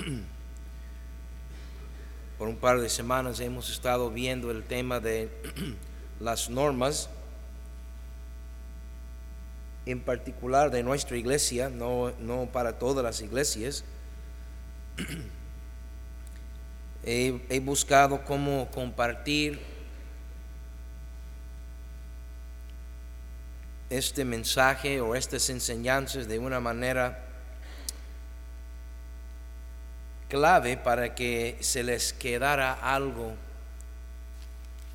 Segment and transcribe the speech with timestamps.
[2.38, 5.28] por un par de semanas hemos estado viendo el tema de
[6.20, 7.10] las normas,
[9.86, 13.84] en particular de nuestra iglesia, no, no para todas las iglesias.
[17.02, 19.58] He, he buscado cómo compartir
[23.88, 27.29] este mensaje o estas enseñanzas de una manera
[30.30, 33.34] clave para que se les quedara algo.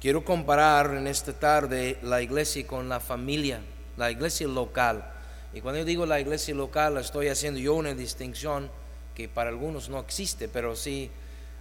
[0.02, 3.60] Quiero comparar en esta tarde la iglesia con la familia,
[3.98, 5.12] la iglesia local.
[5.54, 8.70] Y cuando yo digo la iglesia local, estoy haciendo yo una distinción
[9.14, 11.12] que para algunos no existe, pero sí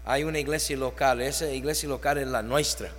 [0.05, 1.21] hay una iglesia local.
[1.21, 2.91] Esa iglesia local es la nuestra.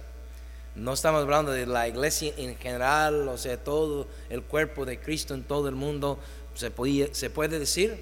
[0.75, 5.33] No estamos hablando de la iglesia en general, o sea, todo el cuerpo de Cristo
[5.33, 6.19] en todo el mundo.
[6.53, 7.97] Se, puede decir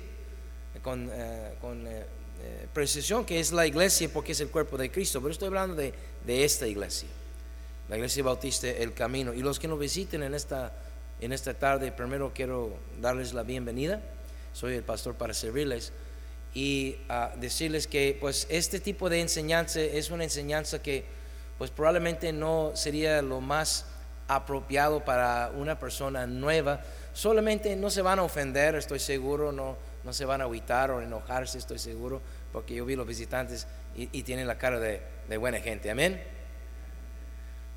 [0.82, 2.06] con, eh, con eh,
[2.44, 5.76] eh, precisión que es la iglesia porque es el cuerpo de Cristo, pero estoy hablando
[5.76, 5.94] de,
[6.26, 7.08] de esta iglesia,
[7.88, 9.34] la iglesia bautista El Camino.
[9.34, 10.74] Y los que nos visiten en esta,
[11.22, 14.02] en esta tarde, primero quiero darles la bienvenida.
[14.52, 15.94] Soy el pastor para servirles
[16.54, 21.06] y uh, decirles que pues este tipo de enseñanza es una enseñanza que
[21.58, 23.86] pues probablemente no sería lo más
[24.28, 26.82] apropiado para una persona nueva.
[27.14, 31.02] Solamente no se van a ofender, estoy seguro, no, no se van a agüitar o
[31.02, 32.22] enojarse, estoy seguro,
[32.54, 36.24] porque yo vi los visitantes y, tienen la cara de, de, buena gente, amén.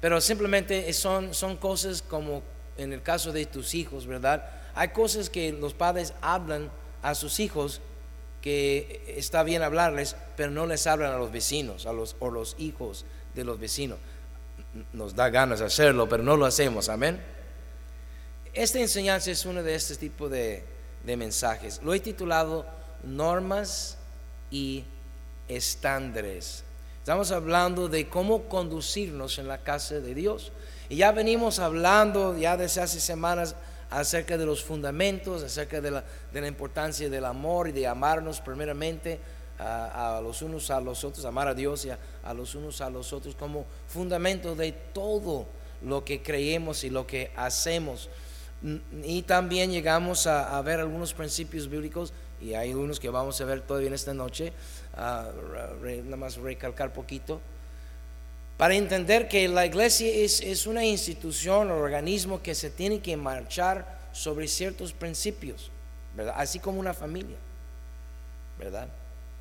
[0.01, 2.43] Pero simplemente son, son cosas como
[2.77, 4.49] en el caso de tus hijos, ¿verdad?
[4.75, 6.71] Hay cosas que los padres hablan
[7.03, 7.81] a sus hijos
[8.43, 12.55] que está bien hablarles, pero no les hablan a los vecinos a los, o los
[12.59, 13.99] hijos de los vecinos.
[14.93, 17.21] Nos da ganas de hacerlo, pero no lo hacemos, amén.
[18.53, 20.65] Esta enseñanza es uno de este tipo de,
[21.05, 21.81] de mensajes.
[21.83, 22.67] Lo he titulado
[23.03, 23.99] Normas
[24.51, 24.85] y
[25.49, 26.65] Estándares.
[26.99, 30.51] Estamos hablando de cómo conducirnos en la casa de Dios.
[30.89, 33.55] Y ya venimos hablando ya desde hace semanas
[33.91, 38.41] acerca de los fundamentos, acerca de la, de la importancia del amor y de amarnos
[38.41, 39.21] primeramente
[39.59, 43.13] a, los unos a los otros, amar a Dios y a, los unos a los
[43.13, 45.47] otros como fundamento de todo
[45.83, 48.09] lo que creemos y lo que hacemos.
[49.05, 53.63] Y también llegamos a, ver algunos principios bíblicos y hay unos que vamos a ver
[53.63, 54.53] todavía esta noche,
[54.95, 57.41] nada más recalcar poquito
[58.57, 63.99] para entender que la iglesia es, una institución o organismo que se tiene que marchar
[64.13, 65.71] sobre ciertos principios,
[66.17, 66.35] ¿verdad?
[66.39, 67.37] Así como una familia,
[68.59, 68.89] ¿verdad?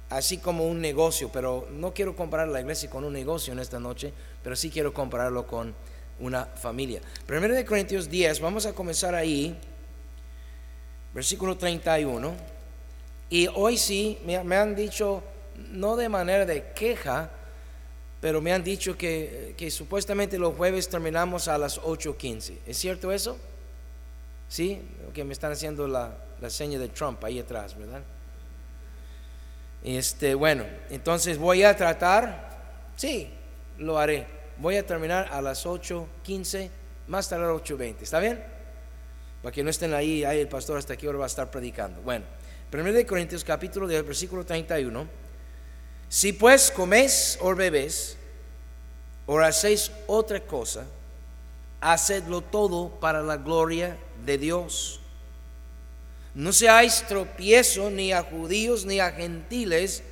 [0.10, 3.80] Así como un negocio, pero no quiero comparar la iglesia con un negocio en esta
[3.80, 4.12] noche,
[4.44, 5.74] pero sí quiero compararlo con
[6.20, 7.00] una familia.
[7.26, 9.58] Primero de Corintios 10, vamos a comenzar ahí,
[11.14, 12.55] versículo 31.
[13.30, 15.24] Y hoy sí me han dicho,
[15.72, 17.32] no de manera de queja,
[18.26, 22.58] pero me han dicho que, supuestamente los jueves terminamos a las 8.15.
[22.66, 23.38] ¿Es cierto eso?
[24.50, 24.82] Sí,
[25.14, 28.02] que me están haciendo la, la seña de Trump ahí atrás, ¿verdad?
[29.84, 33.30] Este, bueno, entonces voy a tratar, sí,
[33.78, 34.26] lo haré.
[34.58, 36.70] Voy a terminar a las 8.15,
[37.08, 38.02] más tarde a las 8.20.
[38.02, 38.44] ¿Está bien?
[39.44, 42.02] Para que no estén ahí, ahí el pastor hasta aquí hora va a estar predicando.
[42.02, 42.26] Bueno,
[42.76, 45.08] 1 Corintios capítulo del versículo 31.
[46.10, 48.18] Si pues coméis o bebéis
[49.26, 50.86] o hacéis otra cosa,
[51.80, 55.00] hacedlo todo para la gloria de Dios.
[56.34, 60.04] No seáis tropiezo ni a judíos, ni a gentiles,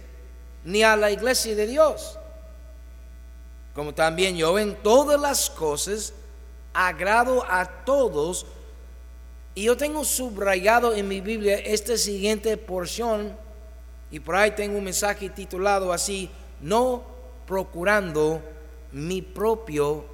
[0.63, 2.17] ni a la iglesia de Dios.
[3.75, 6.13] Como también yo en todas las cosas
[6.73, 8.45] agrado a todos.
[9.55, 13.37] Y yo tengo subrayado en mi Biblia esta siguiente porción
[14.09, 16.29] y por ahí tengo un mensaje titulado así,
[16.61, 17.03] no
[17.45, 18.41] procurando
[18.91, 20.05] mi propio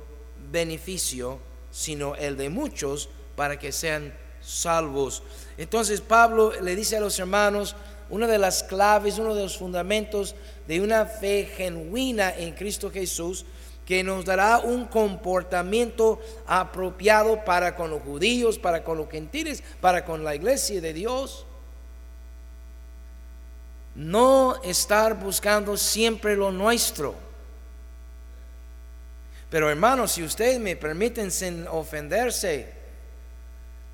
[0.51, 1.39] beneficio,
[1.71, 5.23] sino el de muchos para que sean salvos.
[5.57, 7.75] Entonces Pablo le dice a los hermanos,
[8.09, 10.35] una de las claves, uno de los fundamentos
[10.67, 13.45] de una fe genuina en Cristo Jesús,
[13.89, 20.05] que nos dará un comportamiento apropiado para con los judíos, para con los gentiles, para
[20.05, 21.47] con la iglesia de Dios
[23.95, 27.15] no estar buscando siempre lo nuestro.
[29.49, 32.71] Pero hermanos, si ustedes me permiten sin ofenderse,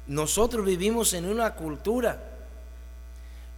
[0.08, 2.22] nosotros vivimos en una cultura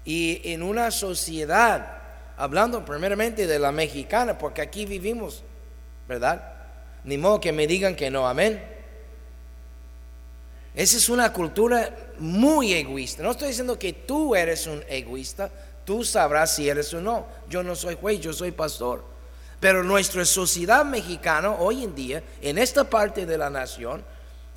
[0.05, 1.97] y en una sociedad,
[2.37, 5.43] hablando primeramente de la mexicana, porque aquí vivimos,
[6.07, 6.53] ¿verdad?
[7.03, 8.63] Ni modo que me digan que no, amén.
[10.75, 13.23] Esa es una cultura muy egoísta.
[13.23, 15.49] No estoy diciendo que tú eres un egoísta,
[15.87, 17.25] Tú sabrás si eres o no.
[17.47, 19.05] Yo no soy juez, yo soy pastor.
[19.61, 24.03] Pero nuestra sociedad mexicana hoy en día, en esta parte de la nación,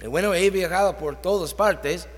[0.09, 2.09] bueno, he viajado por todas partes,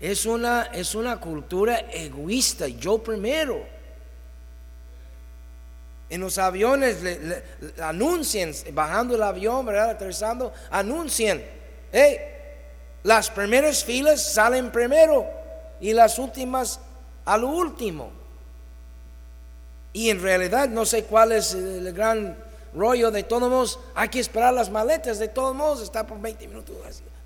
[0.00, 3.64] es una, es una cultura egoísta, yo primero.
[6.10, 7.42] En los aviones le,
[7.82, 9.90] anuncian, bajando el avión, ¿verdad?
[9.90, 11.42] aterrizando, anuncian,
[11.92, 12.18] hey,
[13.02, 15.26] las primeras filas salen primero
[15.80, 16.80] y las últimas
[17.24, 18.10] a lo último.
[19.92, 22.36] Y en realidad no sé cuál es el gran
[22.74, 23.80] rollo de todos modos.
[23.94, 26.76] Hay que esperar las maletas, de todos modos está por 20 minutos.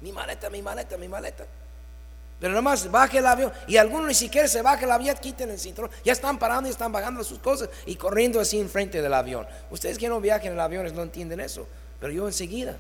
[0.01, 1.47] Mi maleta, mi maleta, mi maleta.
[2.43, 5.61] Pero nomás baje el avión y algunos ni siquiera se baja el avión, quiten el
[5.61, 5.93] cinturón.
[6.05, 9.47] Ya están parando y están bajando sus cosas y corriendo así enfrente del avión.
[9.71, 11.69] Ustedes que no viajen en aviones no entienden eso,
[12.01, 12.77] pero yo enseguida.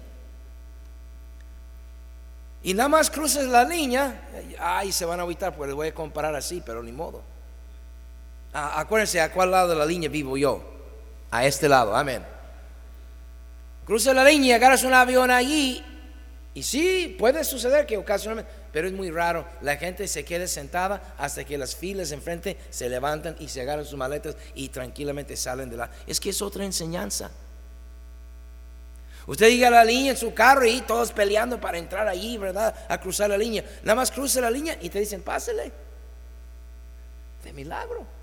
[2.65, 4.29] Y nada más cruces la línea,
[4.59, 7.23] ay, se van a evitar, pues les voy a comparar así, pero ni modo.
[8.53, 10.61] Acuérdense a cuál lado de la línea vivo yo.
[11.31, 12.25] A este lado, amén.
[13.87, 15.85] Cruza la línea y agarras un avión allí.
[16.53, 19.47] Y sí, puede suceder que ocasionalmente pero es muy raro.
[19.61, 23.85] La gente se quede sentada hasta que las filas enfrente se levantan y se agarran
[23.85, 25.91] sus maletas y tranquilamente salen de la.
[26.07, 27.31] Es que es otra enseñanza.
[29.27, 32.75] Usted llega a la línea en su carro y todos peleando para entrar allí, ¿verdad?
[32.89, 33.65] A cruzar la línea.
[33.83, 35.71] Nada más cruza la línea y te dicen, pásele.
[37.45, 38.22] De milagro.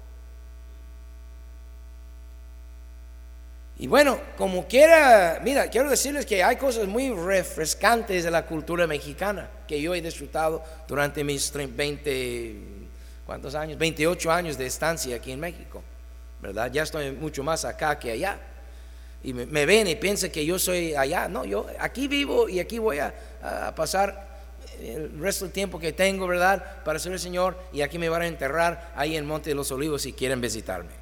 [3.82, 8.86] Y bueno, como quiera, mira, quiero decirles que hay cosas muy refrescantes de la cultura
[8.86, 12.56] mexicana que yo he disfrutado durante mis 20,
[13.26, 13.78] ¿cuántos años?
[13.78, 15.82] 28 años de estancia aquí en México,
[16.42, 16.70] ¿verdad?
[16.74, 18.38] Ya estoy mucho más acá que allá.
[19.24, 21.30] Y me, ven y piensan que yo soy allá.
[21.30, 24.28] No, yo aquí vivo y aquí voy a, a pasar
[24.82, 26.84] el resto del tiempo que tengo, ¿verdad?
[26.84, 29.72] Para ser el Señor y aquí me van a enterrar ahí en Monte de los
[29.72, 30.99] Olivos si quieren visitarme.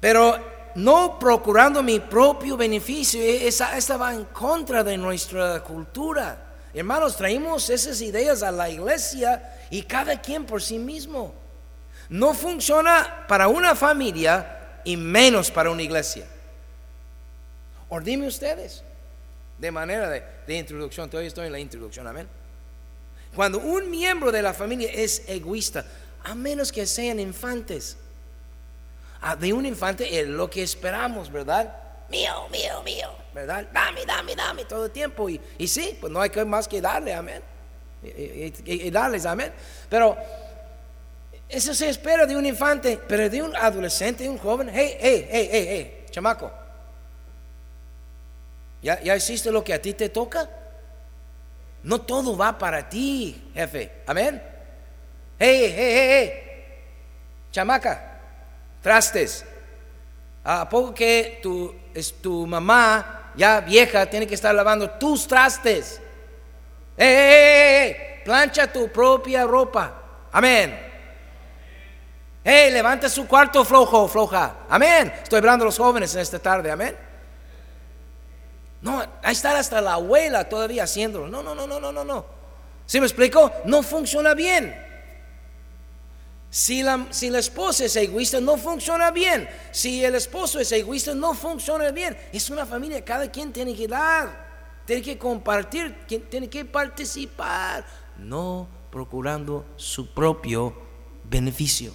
[0.00, 0.38] Pero
[0.74, 6.44] no procurando mi propio beneficio, e-, esa, esa va en contra de nuestra cultura.
[6.72, 11.34] Hermanos, traemos esas ideas a la iglesia y cada quien por sí mismo.
[12.08, 16.26] No funciona para una familia y menos para una iglesia.
[17.88, 18.82] O dime ustedes,
[19.58, 22.28] de manera de, de introducción, todavía estoy en la introducción, amén.
[23.34, 25.84] Cuando un miembro de la familia es egoísta,
[26.24, 27.96] a menos que sean infantes,
[29.38, 31.74] de un infante es lo que esperamos, ¿verdad?
[32.08, 33.66] Mío, mío, mío, ¿verdad?
[33.72, 35.28] Dame, dame, dame todo el tiempo.
[35.28, 37.42] Y, y sí, pues no hay más que darle, amén.
[38.02, 39.52] Y, darles, amén.
[39.88, 40.16] Pero
[41.48, 44.70] eso se espera de un infante, pero de un adolescente, de un joven.
[44.72, 46.50] Hey, hey, hey, hey, hey, chamaco.
[48.80, 50.48] ¿Ya, ¿Ya hiciste lo que a ti te toca?
[51.82, 54.02] No todo va para ti, jefe.
[54.06, 54.40] Amén.
[55.38, 56.44] Hey, hey, hey, hey.
[57.50, 58.07] Chamaca,
[58.80, 59.44] trastes.
[60.44, 66.00] ¿A poco que tu, es tu mamá, ya vieja, tiene que estar lavando tus trastes?
[66.96, 70.02] ¡Eh, Plancha tu propia ropa.
[70.32, 70.78] Amén.
[72.44, 74.56] ¡Eh, levanta su cuarto flojo, floja!
[74.68, 75.12] Amén.
[75.22, 76.70] Estoy hablando a los jóvenes en esta tarde.
[76.70, 76.96] Amén.
[78.80, 81.26] No, ahí está hasta la abuela todavía haciéndolo.
[81.28, 82.26] No, no, no, no, no, no, no.
[82.86, 83.50] ¿Sí me explico?
[83.64, 84.87] No funciona bien.
[86.50, 89.48] Si la, si esposa es egoísta, no funciona bien.
[89.70, 92.16] Si el esposo es egoísta, no funciona bien.
[92.32, 97.84] Es una familia, cada quien tiene que dar, tiene que compartir, tiene que participar,
[98.16, 100.74] no procurando su propio
[101.24, 101.92] beneficio,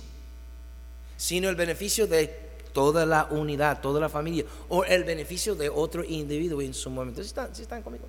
[1.18, 2.28] sino el beneficio de
[2.74, 7.22] toda la unidad, toda la familia, o el beneficio de otro individuo en su momento.
[7.22, 8.06] ¿Sí están, están conmigo?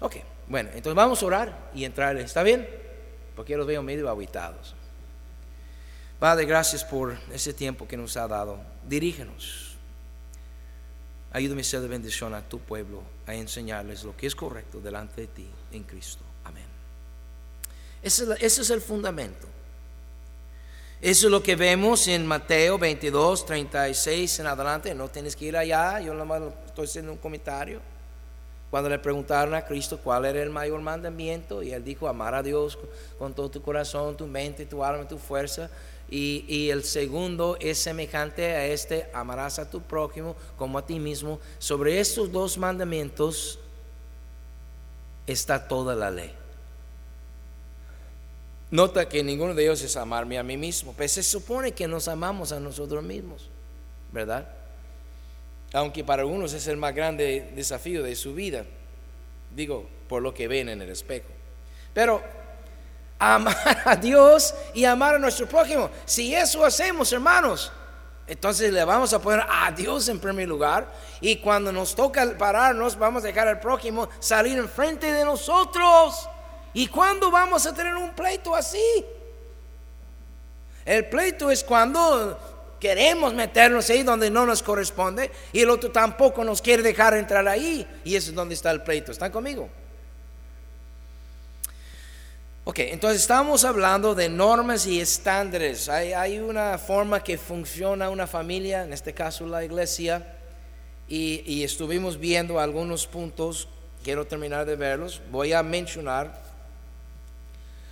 [0.00, 0.16] Ok,
[0.48, 2.16] bueno, entonces vamos a orar y entrar.
[2.18, 2.68] ¿Está bien?
[3.36, 4.74] Porque los veo medio aguitados.
[6.18, 8.58] Padre, gracias por ese tiempo que nos ha dado.
[8.88, 9.76] Dirígenos.
[11.32, 15.20] Ayúdame a ser de bendición a tu pueblo, a enseñarles lo que es correcto delante
[15.20, 16.24] de ti en Cristo.
[16.44, 16.64] Amén.
[18.02, 19.46] Ese es, el fundamento.
[21.02, 24.94] Eso es lo que vemos en Mateo 22, 36 en adelante.
[24.94, 27.82] No tienes que ir allá, yo nada más estoy haciendo un comentario.
[28.70, 32.42] Cuando le preguntaron a Cristo cuál era el mayor mandamiento, y él dijo, amar a
[32.42, 32.78] Dios
[33.18, 35.70] con todo tu corazón, tu mente, tu alma, tu fuerza.
[36.08, 41.00] Y, y, el segundo es semejante a este, amarás a tu prójimo como a ti
[41.00, 41.40] mismo.
[41.58, 43.58] Sobre estos dos mandamientos
[45.26, 46.32] está toda la ley.
[48.70, 52.08] Nota que ninguno de ellos es amarme a mí mismo, pues se supone que nos
[52.08, 53.48] amamos a nosotros mismos,
[54.12, 54.48] ¿verdad?
[55.72, 58.64] Aunque para algunos es el más grande desafío de su vida,
[59.54, 61.28] digo, por lo que ven en el espejo.
[61.92, 62.22] Pero
[63.18, 65.90] amar a Dios y amar a nuestro prójimo.
[66.04, 67.72] Si eso hacemos, hermanos,
[68.26, 72.98] entonces le vamos a poner a Dios en primer lugar y cuando nos toca pararnos,
[72.98, 76.28] vamos a dejar al prójimo salir enfrente de nosotros.
[76.74, 79.04] ¿Y cuándo vamos a tener un pleito así?
[80.84, 86.44] El pleito es cuando queremos meternos ahí donde no nos corresponde y el otro tampoco
[86.44, 87.86] nos quiere dejar entrar ahí.
[88.04, 89.12] Y eso es donde está el pleito.
[89.12, 89.68] ¿Están conmigo?
[92.68, 95.88] Ok, entonces estamos hablando de normas y estándares.
[95.88, 100.34] Hay, una forma que funciona una familia, en este caso la iglesia,
[101.06, 103.68] y, estuvimos viendo algunos puntos,
[104.02, 106.42] quiero terminar de verlos, voy a mencionar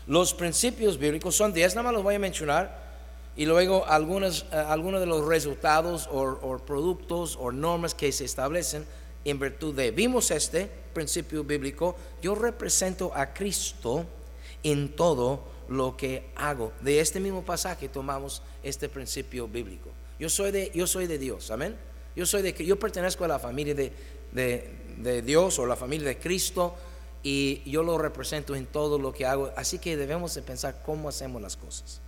[0.08, 2.83] los principios bíblicos, son 10, nada más los voy a mencionar,
[3.36, 8.84] y luego algunos, eh, algunos de los resultados o, productos o normas que se establecen
[9.24, 14.06] en virtud de, vimos este principio bíblico, yo represento a Cristo,
[14.64, 16.72] en todo lo que hago.
[16.80, 19.90] De este mismo pasaje tomamos este principio bíblico.
[20.18, 21.76] Yo soy de, yo soy de Dios, amén.
[22.16, 23.92] Yo soy de yo pertenezco a la familia de,
[24.32, 26.74] de, Dios o la familia de Cristo
[27.22, 29.52] y yo lo represento en todo lo que hago.
[29.56, 32.00] Así que debemos de pensar cómo hacemos las cosas.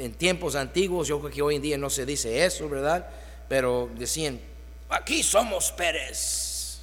[0.00, 3.06] En tiempos antiguos, yo creo que hoy en día no se dice eso, ¿verdad?
[3.50, 4.40] Pero decían,
[4.88, 6.80] aquí somos Pérez.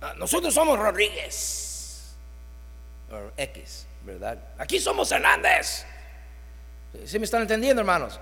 [0.00, 2.14] Ah, nosotros somos Rodríguez.
[3.36, 4.38] X, ¿verdad?
[4.56, 5.84] Aquí somos Hernández.
[7.04, 8.18] ¿Sí me están entendiendo, hermanos?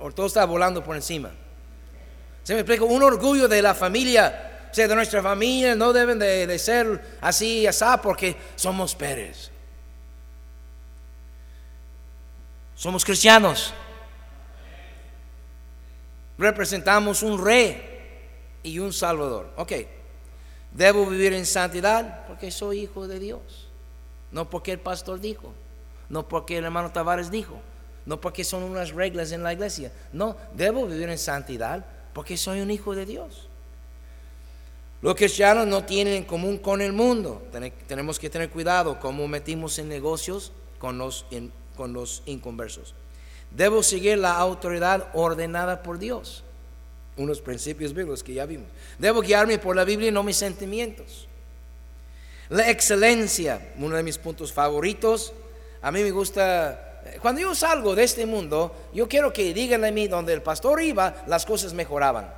[0.00, 1.30] O, todo está volando por encima.
[2.42, 2.82] ¿Se me explica?
[2.82, 7.64] Un orgullo de la familia, o sea, de nuestra familia, no deben de, ser así,
[7.64, 9.51] así, porque somos Pérez.
[12.82, 13.72] Somos cristianos.
[16.36, 17.80] Representamos un rey
[18.64, 19.52] y un salvador.
[19.56, 19.72] Ok,
[20.72, 23.68] debo vivir en santidad porque soy hijo de Dios.
[24.32, 25.52] No porque el pastor dijo,
[26.08, 27.54] no porque el hermano Tavares dijo,
[28.04, 29.92] no porque son unas reglas en la iglesia.
[30.12, 33.48] No, debo vivir en santidad porque soy un hijo de Dios.
[35.02, 37.46] Los cristianos no tienen en común con el mundo.
[37.86, 41.26] Tenemos que tener cuidado cómo metimos en negocios con los,
[41.82, 42.94] con los inconversos.
[43.50, 46.44] Debo seguir la autoridad ordenada por Dios.
[47.16, 48.68] Unos principios bíblicos que ya vimos.
[49.00, 51.26] Debo guiarme por la Biblia y no mis sentimientos.
[52.50, 55.32] La excelencia, uno de mis puntos favoritos.
[55.82, 59.90] A mí me gusta, cuando yo salgo de este mundo, yo quiero que digan a
[59.90, 62.32] mí donde el pastor iba, las cosas mejoraban.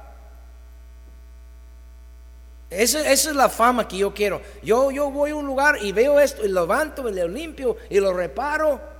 [2.70, 4.40] Esa, es la fama que yo quiero.
[4.62, 8.00] Yo, yo voy a un lugar y veo esto y levanto y lo limpio y
[8.00, 8.93] lo reparo.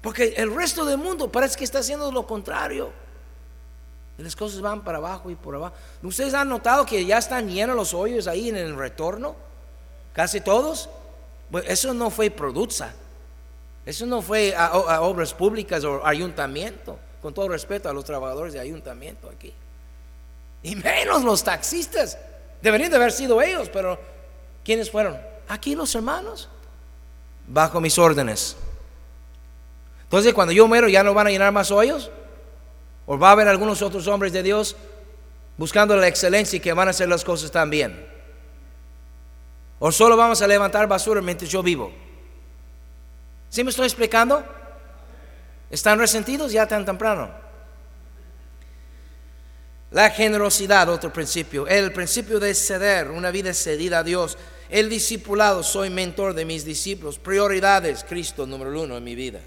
[0.00, 2.90] Porque el resto del mundo parece que está haciendo lo contrario.
[4.16, 5.74] Y las cosas van para abajo y por abajo.
[6.02, 9.48] ¿Ustedes han notado que ya están llenos los hoyos ahí en el retorno?
[10.18, 10.88] casi todos,
[11.48, 12.92] pues eso no fue produza,
[13.86, 18.58] eso no fue a, obras públicas o ayuntamiento, con todo respeto a los trabajadores de
[18.58, 19.54] ayuntamiento aquí.
[20.64, 22.18] Y menos los taxistas,
[22.60, 23.96] deberían de haber sido ellos, pero
[24.64, 25.16] ¿quiénes fueron?
[25.46, 26.48] Aquí los hermanos,
[27.46, 28.56] bajo mis órdenes.
[30.08, 32.10] Entonces cuando yo muero ya no van a llenar más hoyos,
[33.04, 34.74] o va a haber algunos otros hombres de Dios
[35.58, 38.06] buscando la excelencia y que van a hacer las cosas tan bien.
[39.78, 41.92] ¿O solo vamos a levantar basura mientras yo vivo?
[43.50, 44.42] ¿Sí me estoy explicando?
[45.70, 47.30] ¿Están resentidos ya tan temprano?
[49.90, 51.66] La generosidad, otro principio.
[51.66, 54.38] El principio de ceder, una vida cedida a Dios.
[54.70, 57.18] El discipulado, soy mentor de mis discípulos.
[57.18, 59.40] Prioridades, Cristo número uno en mi vida.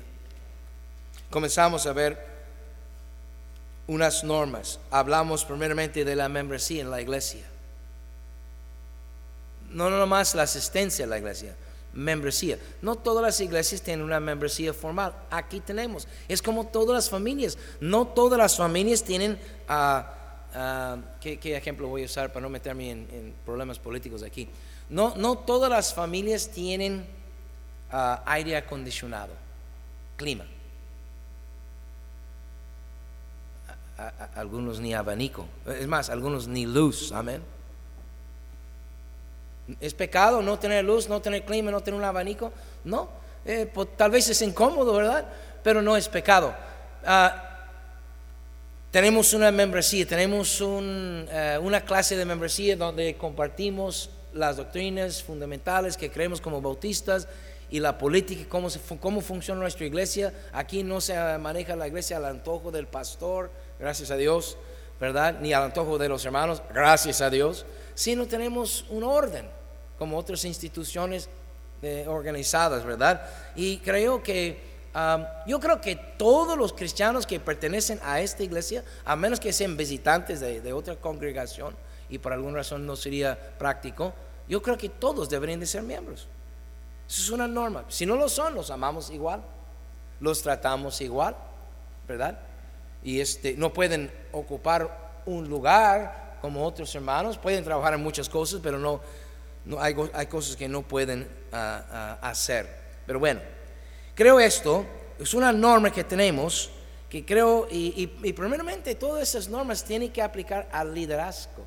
[1.31, 2.23] Comenzamos a ver
[3.87, 4.79] unas normas.
[4.91, 7.51] Hablamos primeramente de la membresía en la iglesia
[9.73, 11.55] no nomás la asistencia a la iglesia,
[11.93, 12.57] membresía.
[12.81, 15.13] No todas las iglesias tienen una membresía formal.
[15.29, 16.07] Aquí tenemos.
[16.27, 17.57] Es como todas las familias.
[17.79, 19.39] No todas las familias tienen...
[19.67, 20.13] Ah,
[20.53, 24.47] ah, ¿qué, ejemplo voy a usar para no meterme en, problemas políticos aquí?
[24.89, 27.05] No, no todas las familias tienen
[27.91, 29.33] ah, aire acondicionado,
[30.17, 30.45] clima.
[34.35, 35.45] Algunos ni abanico.
[35.67, 37.11] Es más, algunos ni luz.
[37.11, 37.41] Amén.
[39.79, 42.51] ¿Es pecado no tener luz, no tener clima, no tener un abanico?
[42.83, 43.09] No,
[43.45, 45.25] eh, pues, tal vez es incómodo, ¿verdad?
[45.63, 46.53] Pero no es pecado.
[47.05, 47.47] Ah,
[48.91, 56.11] tenemos una membresía, tenemos eh, una clase de membresía donde compartimos las doctrinas fundamentales que
[56.11, 57.27] creemos como bautistas
[57.69, 58.67] y la política, cómo,
[58.99, 60.33] cómo funciona nuestra iglesia.
[60.51, 63.49] Aquí no se maneja la iglesia al antojo del pastor,
[63.81, 64.57] gracias a Dios,
[64.99, 65.39] ¿verdad?
[65.41, 69.49] Ni al antojo de los hermanos, gracias a Dios, sino tenemos un orden
[69.97, 71.27] como otras instituciones
[71.81, 73.27] eh, organizadas, ¿verdad?
[73.55, 74.61] Y creo que,
[74.93, 79.51] um, yo creo que todos los cristianos que pertenecen a esta iglesia, a menos que
[79.51, 81.75] sean visitantes de, otra congregación
[82.07, 84.13] y por alguna razón no sería práctico,
[84.47, 86.27] yo creo que todos deberían de ser miembros.
[87.09, 87.85] Eso es una norma.
[87.87, 89.41] Si no lo son, los amamos igual,
[90.19, 91.35] los tratamos igual,
[92.07, 92.37] ¿verdad?
[93.03, 98.59] Y este, no pueden ocupar un lugar como otros hermanos, pueden trabajar en muchas cosas,
[98.63, 99.01] pero no,
[99.65, 102.67] no hay, hay cosas que no pueden ah, ah, hacer.
[103.05, 103.41] Pero bueno,
[104.15, 104.85] creo esto
[105.19, 106.71] es una norma que tenemos
[107.11, 111.65] que creo, y, y, primeramente todas esas normas tienen que aplicar al liderazgo.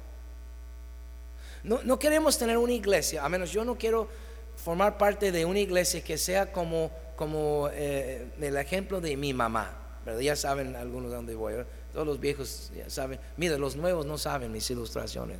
[1.62, 4.08] No, no, queremos tener una iglesia, a menos yo no quiero
[4.56, 9.83] formar parte de una iglesia que sea como, como eh, el ejemplo de mi mamá.
[10.04, 10.20] ¿Verdad?
[10.20, 11.54] Ya saben algunos de dónde voy.
[11.92, 13.18] Todos los viejos ya saben.
[13.36, 15.38] Mira, los nuevos no saben mis ilustraciones.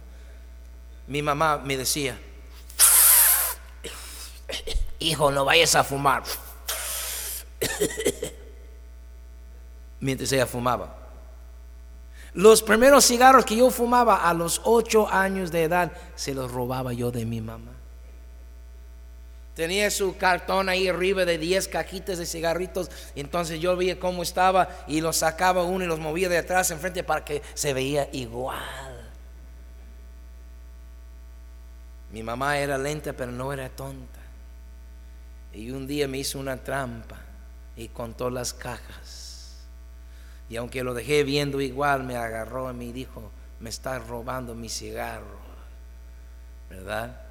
[1.06, 2.18] Mi mamá me decía,
[4.98, 6.22] hijo, no vayas a fumar.
[10.00, 10.96] Mientras ella fumaba.
[12.32, 16.92] Los primeros cigarros que yo fumaba a los ocho años de edad, se los robaba
[16.92, 17.70] yo de mi mamá.
[19.54, 22.90] Tenía su cartón ahí arriba de 10 cajitas de cigarritos.
[23.14, 26.70] Y entonces yo veía cómo estaba y los sacaba uno y los movía de atrás
[26.72, 29.12] enfrente para que se veía igual.
[32.10, 34.20] Mi mamá era lenta pero no era tonta.
[35.52, 37.20] Y un día me hizo una trampa
[37.76, 39.64] y contó las cajas.
[40.48, 43.30] Y aunque lo dejé viendo igual, me agarró y me dijo,
[43.60, 45.38] me estás robando mi cigarro.
[46.68, 47.23] ¿Verdad?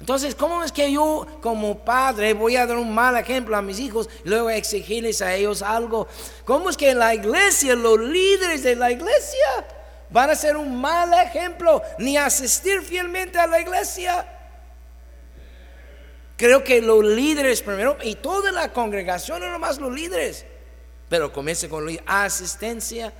[0.00, 3.78] Entonces, ¿cómo es que yo como padre voy a dar un mal ejemplo a mis
[3.78, 6.08] hijos y luego exigirles a ellos algo?
[6.44, 9.66] ¿Cómo es que la iglesia, los líderes de la iglesia
[10.10, 14.28] van a ser un mal ejemplo ni asistir fielmente a la iglesia?
[16.36, 20.44] Creo que los líderes primero y toda la congregación, no nomás los líderes,
[21.08, 23.12] pero comience con la asistencia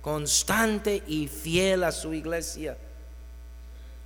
[0.00, 2.78] constante y fiel a su iglesia.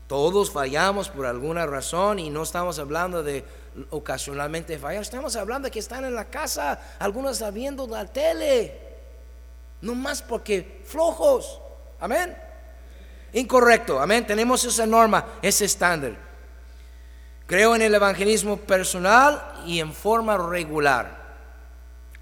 [0.06, 3.44] Todos fallamos por alguna razón y no estamos hablando de
[3.90, 8.80] ocasionalmente fallar, estamos hablando de que están en la casa, algunos están viendo la tele,
[9.80, 11.60] no más porque flojos,
[12.00, 12.36] amén.
[13.32, 14.26] Incorrecto, amén.
[14.26, 16.12] Tenemos esa norma, ese estándar.
[17.46, 21.24] Creo en el evangelismo personal y en forma regular.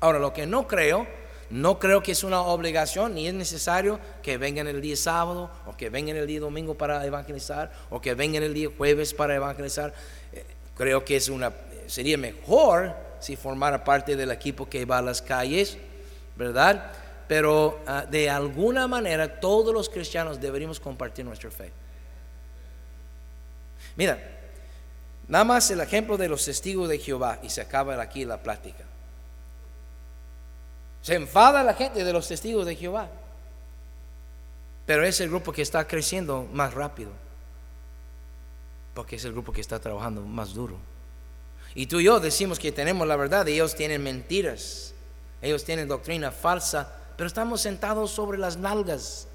[0.00, 1.06] Ahora, lo que no creo
[1.52, 5.76] no creo que es una obligación ni es necesario que vengan el día sábado o
[5.76, 9.92] que vengan el día domingo para evangelizar o que vengan el día jueves para evangelizar.
[10.32, 11.52] Eh, creo que es una
[11.86, 15.76] sería mejor si formara parte del equipo que va a las calles,
[16.36, 16.90] ¿verdad?
[17.28, 21.70] Pero ah, de alguna manera todos los cristianos deberíamos compartir nuestra fe.
[23.94, 24.18] Mira,
[25.28, 28.84] nada más el ejemplo de los testigos de Jehová y se acaba aquí la plática.
[31.02, 33.10] Se enfada la gente de los testigos de Jehová.
[34.86, 37.10] Pero es el grupo que está creciendo más rápido.
[38.94, 40.78] Porque es el grupo que está trabajando más duro.
[41.74, 44.94] Y tú y yo decimos que tenemos la verdad y ellos tienen mentiras.
[45.40, 46.90] Ellos tienen doctrina falsa.
[47.16, 49.28] Pero estamos sentados sobre las nalgas.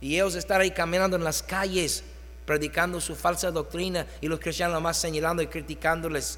[0.00, 2.04] Y ellos están ahí caminando en las calles
[2.50, 6.36] predicando su falsa doctrina y los cristianos más señalando y criticándoles.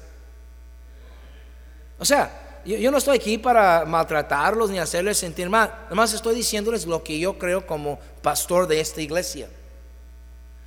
[1.97, 5.69] O sea, yo, no estoy aquí para maltratarlos ni hacerles sentir mal.
[5.83, 9.49] Nada más estoy diciéndoles lo que yo creo como pastor de esta iglesia.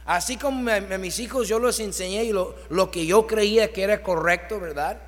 [0.05, 4.03] Así como a, mis hijos yo les enseñé lo, lo que yo creía que era
[4.03, 4.99] correcto, ¿verdad?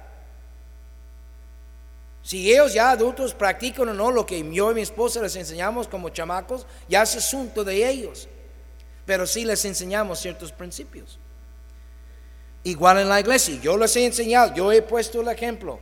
[2.22, 5.88] Si ellos ya adultos practican o no lo que yo y mi esposa les enseñamos
[5.88, 8.28] como chamacos, ya es asunto de ellos.
[9.06, 11.18] Pero sí les enseñamos ciertos principios.
[12.64, 15.80] Igual en la iglesia, yo les he enseñado, yo he puesto el ejemplo.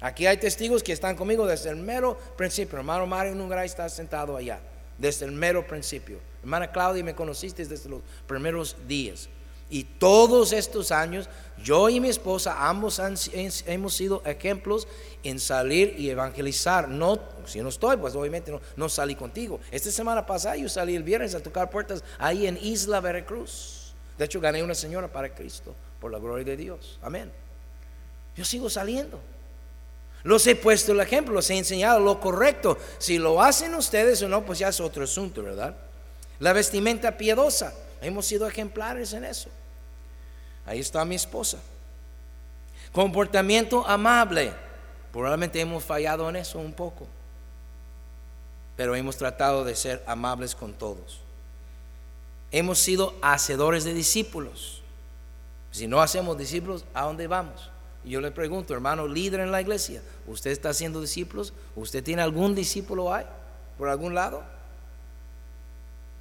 [0.00, 2.78] Aquí hay testigos que están conmigo desde el mero principio.
[2.78, 4.58] Hermano Mario Nungaray está sentado allá,
[4.96, 6.18] desde el mero principio.
[6.42, 9.28] Hermana Claudia, me conociste desde los primeros días.
[9.72, 11.28] Y todos estos años,
[11.62, 13.00] yo y mi esposa, ambos
[13.66, 14.88] hemos sido ejemplos
[15.22, 16.88] en salir y evangelizar.
[16.88, 19.60] No, si no estoy, pues obviamente no, no, salí contigo.
[19.70, 23.94] Esta semana pasada yo salí el viernes a tocar puertas ahí en Isla Veracruz.
[24.18, 26.98] De hecho, gané una señora para Cristo, por la gloria de Dios.
[27.00, 27.30] Amén.
[28.34, 29.20] Yo sigo saliendo.
[30.22, 32.78] Los he puesto el ejemplo, los he enseñado lo correcto.
[32.98, 35.74] Si lo hacen ustedes o no, pues ya es otro asunto, ¿verdad?
[36.38, 39.48] La vestimenta piadosa, hemos sido ejemplares en eso.
[40.66, 41.58] Ahí está mi esposa.
[42.92, 44.52] Comportamiento amable,
[45.12, 47.06] probablemente hemos fallado en eso un poco,
[48.76, 51.20] pero hemos tratado de ser amables con todos.
[52.50, 54.82] Hemos sido hacedores de discípulos.
[55.70, 57.70] Si no hacemos discípulos, ¿a dónde vamos?
[58.04, 61.52] Yo le pregunto, hermano líder en la iglesia, ¿usted está haciendo discípulos?
[61.76, 63.26] ¿Usted tiene algún discípulo ahí?
[63.76, 64.42] ¿Por algún lado?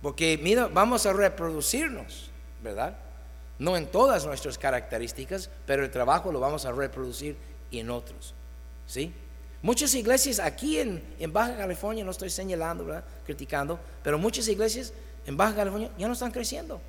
[0.02, 2.98] Porque mira, vamos a reproducirnos, ¿verdad?
[3.58, 7.38] No en todas nuestras características, pero el trabajo lo vamos a reproducir
[7.72, 8.34] en otros.
[8.86, 9.14] ¿Sí?
[9.62, 13.04] Muchas iglesias aquí en, en, Baja California, no estoy señalando, ¿verdad?
[13.26, 14.94] criticando, pero muchas iglesias
[15.26, 16.82] en Baja California ya no están creciendo.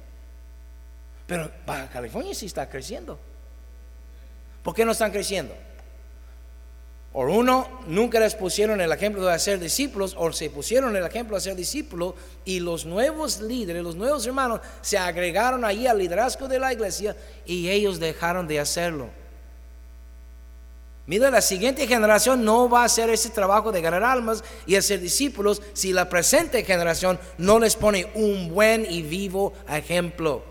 [1.26, 3.18] Pero Baja California sí está creciendo.
[4.62, 5.55] ¿Por qué no están creciendo?
[7.12, 11.35] O uno, nunca les pusieron el ejemplo de hacer discípulos, o se pusieron el ejemplo
[11.35, 16.46] de hacer discípulos, y los nuevos líderes, los nuevos hermanos, se agregaron ahí al liderazgo
[16.46, 19.09] de la iglesia y ellos dejaron de hacerlo.
[21.07, 25.01] Mira, la siguiente generación no va a hacer ese trabajo de ganar almas y hacer
[25.01, 30.49] discípulos si la presente generación no les pone un buen y vivo ejemplo.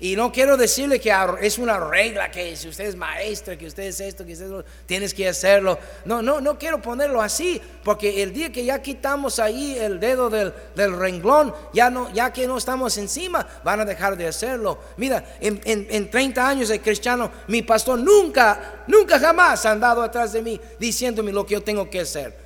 [0.00, 3.82] Y no quiero decirle que es una regla que si usted es maestra, que usted
[3.82, 5.76] es esto, que usted tienes que hacerlo.
[6.04, 10.30] No, no, no quiero ponerlo así, porque el día que ya quitamos ahí el dedo
[10.30, 14.78] del, renglón, ya, no, ya que no estamos encima, van a dejar de hacerlo.
[14.98, 20.32] Mira, en, en 30 años de cristiano, mi pastor nunca, nunca jamás ha andado atrás
[20.32, 22.36] de mí diciéndome lo que yo tengo que hacer.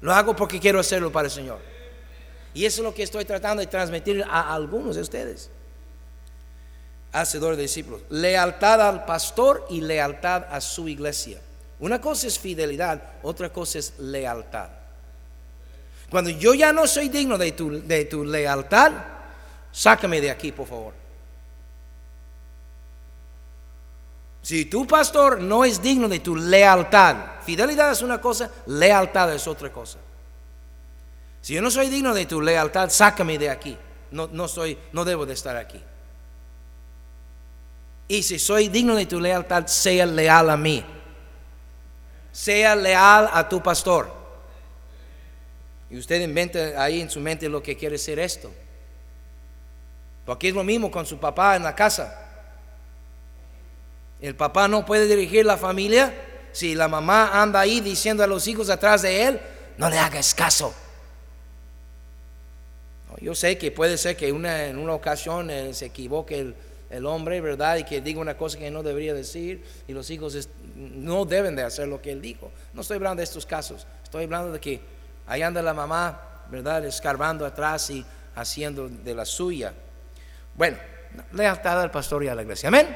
[0.00, 1.58] Lo hago porque quiero hacerlo para el Señor.
[2.54, 5.50] Y eso es lo que estoy tratando de transmitir a algunos de ustedes
[7.14, 8.02] hacedor de discípulos.
[8.10, 11.38] Lealtad al pastor y lealtad a su iglesia.
[11.78, 14.68] Una cosa es fidelidad, otra cosa es lealtad.
[16.10, 18.92] Cuando yo ya no soy digno de tu, de tu lealtad,
[19.72, 20.92] sácame de aquí, por favor.
[24.42, 29.46] Si tu pastor no es digno de tu lealtad, fidelidad es una cosa, lealtad es
[29.48, 29.98] otra cosa.
[31.40, 33.76] Si yo no soy digno de tu lealtad, sácame de aquí.
[34.10, 35.80] No, no, soy, no debo de estar aquí.
[38.08, 40.84] Y si soy digno de tu lealtad, sea leal a mí.
[42.32, 44.12] Sea leal a tu pastor.
[45.90, 48.52] Y usted inventa ahí en su mente lo que quiere ser esto.
[50.26, 52.20] Porque es lo mismo con su papá en la casa.
[54.20, 56.14] El papá no puede dirigir la familia
[56.52, 59.40] si la mamá anda ahí diciendo a los hijos atrás de él,
[59.76, 60.72] no le hagas caso.
[63.20, 66.54] yo sé que puede ser que una, en una ocasión eh, se equivoque el,
[66.90, 67.76] el hombre, ¿verdad?
[67.76, 71.62] Y que diga una cosa que no debería decir y los hijos no deben de
[71.62, 72.50] hacer lo que él dijo.
[72.72, 74.80] No estoy hablando de estos casos, estoy hablando de que
[75.26, 76.84] ahí anda la mamá, ¿verdad?
[76.84, 79.72] Escarbando atrás y haciendo de la suya.
[80.54, 80.76] Bueno,
[81.32, 82.68] lealtad al pastor y a la iglesia.
[82.68, 82.86] Amén.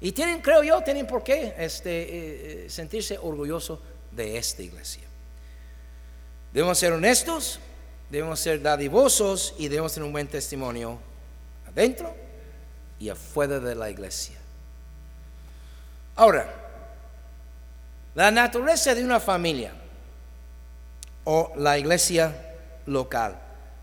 [0.00, 2.06] Y tienen, creo yo, tienen por qué este, eh,
[2.66, 3.80] eh, sentirse orgulloso
[4.12, 5.04] de esta iglesia.
[6.52, 7.58] Debemos ser honestos,
[8.10, 10.98] debemos ser dadivosos y debemos tener un buen testimonio
[11.66, 12.25] adentro
[12.98, 14.36] y afuera de la iglesia.
[16.16, 16.50] Ahora,
[18.14, 19.74] la naturaleza de una familia
[21.24, 22.34] o la iglesia
[22.86, 23.38] local.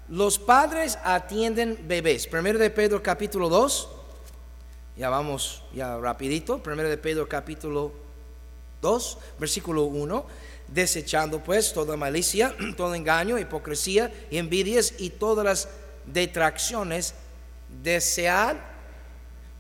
[0.10, 2.26] Los padres atienden bebés.
[2.26, 3.90] Primero de Pedro capítulo 2.
[4.98, 6.62] Ya vamos, ya rapidito.
[6.64, 7.92] Primero de Pedro capítulo
[8.82, 10.26] 2, versículo 1.
[10.68, 15.70] Desechando pues toda malicia, todo engaño, hipocresía, envidias y todas las
[16.06, 17.14] detracciones,
[17.84, 18.73] desead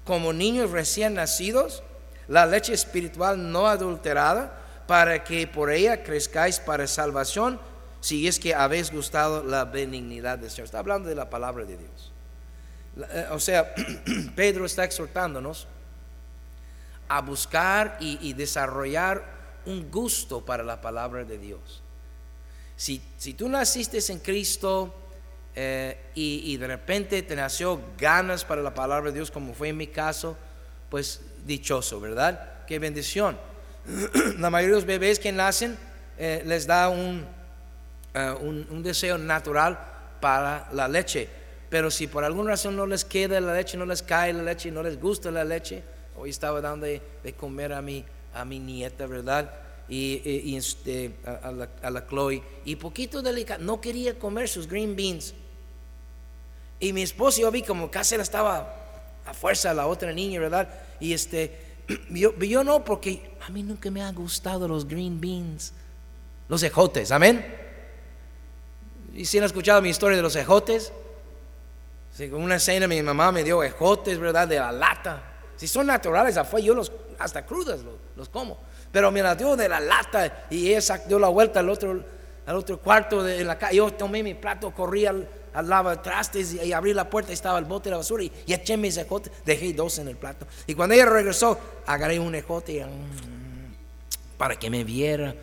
[0.05, 1.83] como niños recién nacidos
[2.27, 7.59] la leche espiritual no adulterada, para que por ella crezcáis para salvación,
[8.01, 10.65] si es que habéis gustado la benignidad del Señor.
[10.65, 12.11] Está hablando de la palabra de Dios.
[12.97, 13.73] Eh, o sea,
[14.35, 15.67] Pedro está exhortándonos
[17.07, 19.23] a buscar y, desarrollar
[19.65, 21.81] un gusto para la palabra de Dios.
[22.75, 24.93] Si, si tú naciste en Cristo,
[25.55, 29.77] eh, y, de repente te nació ganas para la palabra de Dios, como fue en
[29.77, 30.35] mi caso,
[30.89, 32.65] pues dichoso, ¿verdad?
[32.65, 33.37] Qué bendición.
[34.39, 35.77] la mayoría de los bebés que nacen
[36.17, 37.25] eh, les da un,
[38.13, 39.77] eh, un, un, deseo natural
[40.19, 41.27] para la leche.
[41.69, 44.71] Pero si por alguna razón no les queda la leche, no les cae la leche,
[44.71, 45.83] no les gusta la leche,
[46.15, 47.01] hoy estaba dando de,
[47.37, 49.51] comer a mi, a mi nieta, ¿verdad?
[49.89, 54.95] Y, este, a, la, a, la, Chloe, y poquito delicado, no quería comer sus green
[54.95, 55.35] beans.
[56.84, 58.76] Y mi esposo, yo vi como casi la estaba
[59.26, 60.67] a fuerza la otra niña, ¿verdad?
[61.00, 61.58] Y este,
[62.10, 65.72] yo, yo no, porque a mí nunca me han gustado los green beans,
[66.50, 67.46] los ejotes, amén.
[69.13, 70.91] ¿Y si han escuchado mi historia de los ejotes?
[72.13, 74.46] Sí, una cena mi mamá me dio ejotes, ¿verdad?
[74.46, 75.24] De la lata.
[75.56, 77.80] Si son naturales afuera, yo los, hasta crudas
[78.17, 78.60] los, como.
[78.91, 82.04] Pero me la dio de la lata y ella dio la vuelta al otro,
[82.46, 83.78] al otro cuarto de la calle.
[83.78, 85.26] Yo tomé mi plato, corrí al
[85.61, 88.77] lava trastes y, abrí la puerta y estaba el bote de la basura y, eché
[88.77, 90.47] mis ejotes, dejé dos en el plato.
[90.65, 93.75] Y cuando ella regresó, agarré un ejote y, mm,
[94.37, 95.35] para que me viera,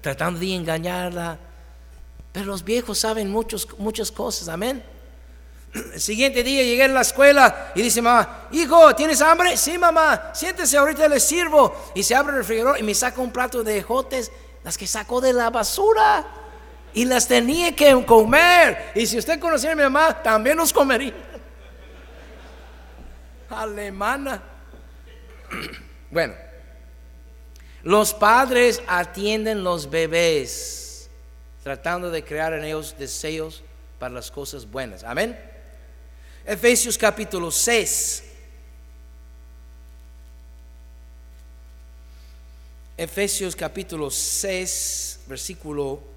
[0.00, 1.38] tratando de engañarla.
[2.32, 4.82] Pero los viejos saben muchos, muchas cosas, amén.
[5.74, 9.56] El siguiente día llegué a la escuela y dice mamá, hijo, ¿tienes hambre?
[9.56, 11.74] Sí, mamá, siéntese, ahorita le sirvo.
[11.94, 14.30] Y se abre el refrigerador y me saca un plato de ejotes,
[14.64, 16.41] las que sacó de la basura.
[16.94, 18.92] Y las tenía que comer.
[18.94, 21.14] Y si usted conociera a mi mamá, también los comería.
[23.48, 24.42] Alemana.
[26.10, 26.34] Bueno,
[27.82, 31.08] los padres atienden los bebés,
[31.62, 33.64] tratando de crear en ellos deseos
[33.98, 35.04] para las cosas buenas.
[35.04, 35.40] Amén.
[36.44, 38.24] Efesios capítulo 6.
[42.98, 46.11] Efesios capítulo 6, versículo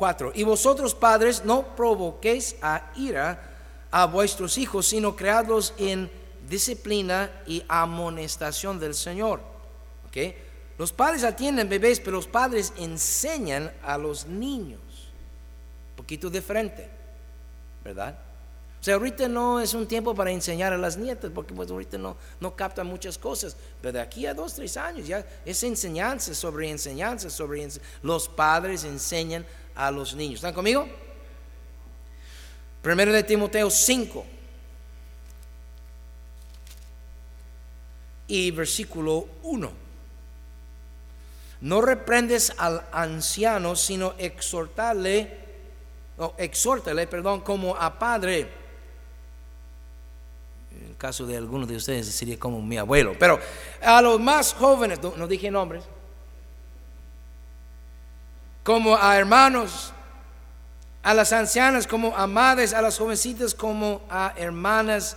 [0.00, 0.32] 4.
[0.34, 3.38] Y vosotros padres no provoquéis a ira
[3.90, 6.10] a vuestros hijos, sino creadlos en
[6.48, 9.42] disciplina y amonestación del Señor.
[10.08, 10.34] ¿Okay?
[10.78, 14.80] Los padres atienden bebés, pero los padres enseñan a los niños.
[15.90, 16.88] Un poquito diferente,
[17.84, 18.18] ¿verdad?
[18.80, 21.98] O sea, ahorita no es un tiempo para enseñar a las nietas, porque pues ahorita
[21.98, 23.54] no, no captan muchas cosas.
[23.82, 27.68] Pero de aquí a dos, tres años ya es enseñanza sobre enseñanza sobre
[28.02, 30.36] Los padres enseñan a los niños.
[30.36, 30.88] ¿Están conmigo?
[32.82, 34.24] Primero de Timoteo 5.
[38.28, 39.72] Y versículo 1.
[41.62, 45.38] No reprendes al anciano, sino exhortarle,
[46.16, 48.60] o exhórtale, perdón, como a padre
[51.00, 53.14] caso de algunos de ustedes sería como mi abuelo.
[53.18, 53.40] Pero
[53.82, 55.82] a los más jóvenes, no, dije nombres,
[58.62, 59.92] como a hermanos,
[61.02, 65.16] a las ancianas como a madres, a las jovencitas como a hermanas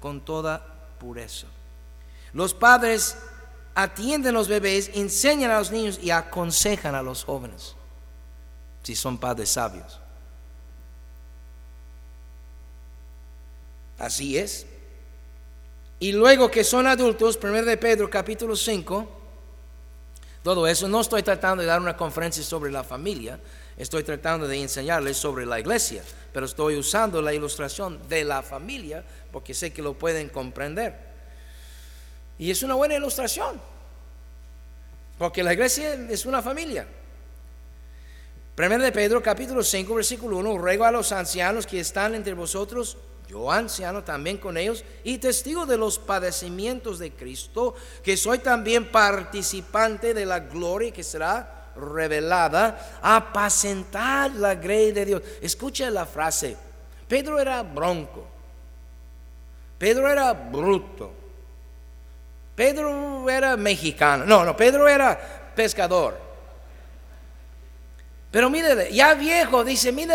[0.00, 0.64] con toda
[0.98, 1.46] pureza.
[2.32, 3.16] Los padres
[3.74, 7.74] atienden a los bebés, enseñan a los niños y aconsejan a los jóvenes,
[8.82, 9.98] si son padres sabios.
[13.98, 14.66] Así es.
[16.00, 19.21] Y luego que son adultos, 1 de Pedro capítulo 5,
[20.42, 23.38] todo eso, no estoy tratando de dar una conferencia sobre la familia,
[23.76, 26.02] estoy tratando de enseñarles sobre la iglesia,
[26.32, 31.12] pero estoy usando la ilustración de la familia porque sé que lo pueden comprender.
[32.38, 33.60] Y es una buena ilustración,
[35.16, 36.86] porque la iglesia es una familia.
[38.58, 42.98] 1 de Pedro capítulo 5 versículo 1, ruego a los ancianos que están entre vosotros
[43.32, 48.92] yo anciano también con ellos y testigo de los padecimientos de Cristo, que soy también
[48.92, 55.22] participante de la gloria que será revelada, apacentar la grey de Dios.
[55.40, 56.58] Escucha la frase,
[57.08, 58.26] Pedro era bronco,
[59.78, 61.10] Pedro era bruto,
[62.54, 66.31] Pedro era mexicano, no, no, Pedro era pescador.
[68.32, 70.14] Pero mire, ya viejo, dice, mire,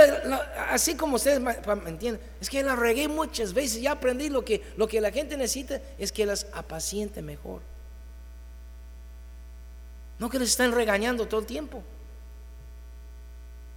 [0.72, 1.54] así como ustedes me
[1.86, 5.38] entienden, es que la regué muchas veces, ya aprendí lo que, lo que la gente
[5.38, 7.62] necesita es que las apaciente mejor.
[10.18, 11.84] No que les estén regañando todo el tiempo.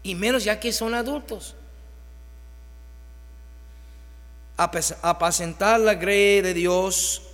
[0.02, 1.54] Y menos ya que son adultos.
[4.56, 7.24] Apacentar la grey de Dios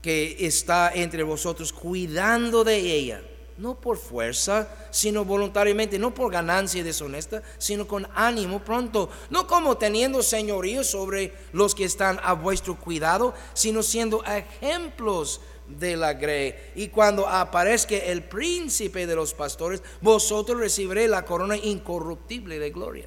[0.00, 3.20] que está entre vosotros, cuidando de ella
[3.58, 9.76] no por fuerza, sino voluntariamente, no por ganancia deshonesta, sino con ánimo pronto, no como
[9.76, 16.54] teniendo señorío sobre los que están a vuestro cuidado, sino siendo ejemplos de la grey.
[16.74, 23.06] Y cuando aparezca el príncipe de los pastores, vosotros recibiréis la corona incorruptible de gloria.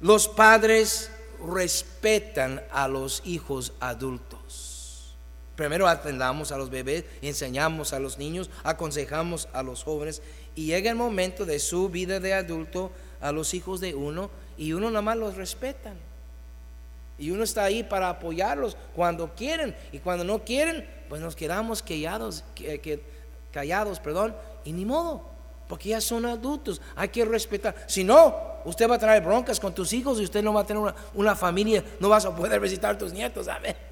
[0.00, 1.10] Los padres
[1.46, 4.39] respetan a los hijos adultos.
[5.60, 10.22] Primero atendamos a los bebés, enseñamos a los niños, aconsejamos a los jóvenes
[10.54, 14.72] y llega el momento de su vida de adulto a los hijos de uno y
[14.72, 15.98] uno nada más los respetan.
[17.18, 21.82] Y uno está ahí para apoyarlos cuando quieren y cuando no quieren, pues nos quedamos
[21.82, 22.42] callados,
[23.52, 25.26] callados, perdón, y ni modo,
[25.68, 27.74] porque ya son adultos, hay que respetar.
[27.86, 30.66] Si no, usted va a traer broncas con tus hijos y usted no va a
[30.66, 33.90] tener una, una familia, no vas a poder visitar a tus nietos, a ver.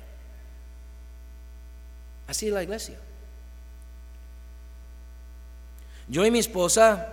[2.29, 2.99] Así la iglesia.
[6.07, 7.09] Yo y mi esposa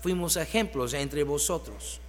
[0.00, 2.00] fuimos ejemplos entre vosotros.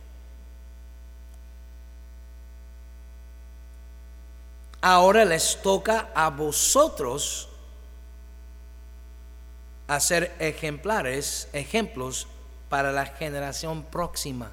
[4.82, 7.48] Ahora les toca a vosotros
[9.88, 12.28] hacer ejemplares, ejemplos
[12.70, 14.52] para la generación próxima.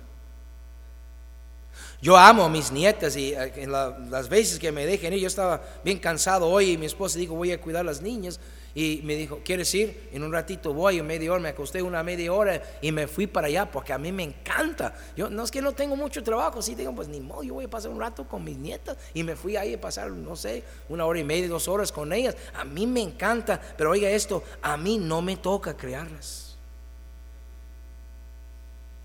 [2.01, 5.61] Yo amo a mis nietas y eh, las veces que me dejen ir, yo estaba
[5.85, 8.39] bien cansado hoy y mi esposa dijo, voy a cuidar a las niñas.
[8.73, 10.09] Y me dijo, ¿quieres ir?
[10.13, 13.27] En un ratito voy, en media hora, me acosté una media hora y me fui
[13.27, 14.95] para allá porque a mí me encanta.
[15.17, 17.65] Yo no es que no tengo mucho trabajo, sí digo, pues ni modo, yo voy
[17.65, 20.63] a pasar un rato con mis nietas y me fui ahí a pasar, no sé,
[20.89, 22.37] una hora y media, dos horas con ellas.
[22.55, 26.57] A mí me encanta, pero oiga esto, a mí no me toca criarlas.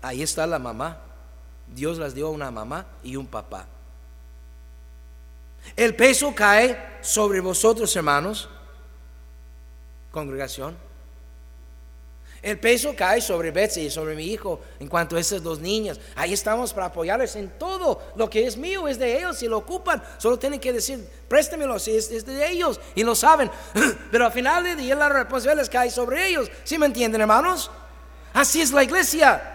[0.02, 1.13] Ahí está la mamá.
[1.66, 3.66] Dios las dio a una mamá y un papá.
[5.76, 8.48] El peso cae sobre vosotros, hermanos,
[10.10, 10.76] congregación.
[12.44, 15.98] El peso cae sobre Betsy y sobre mi hijo en cuanto a esas dos niñas.
[16.14, 18.02] Ahí estamos para apoyarles en todo.
[18.16, 19.38] Lo que es mío es de ellos.
[19.38, 22.78] Si lo ocupan, solo tienen que decir, préstemelo, si es, es de ellos.
[22.94, 23.50] Y lo saben.
[24.10, 26.50] Pero al final del día la responsabilidad les cae sobre ellos.
[26.64, 27.70] ¿Sí me entienden, hermanos?
[28.34, 29.53] Así es la iglesia.